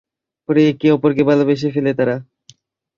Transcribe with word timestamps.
পরে 0.49 0.61
একে 0.69 0.87
অপরকে 0.91 1.23
ভালোবেসে 1.29 1.67
ফেলে 1.75 1.91
তারা। 1.99 2.15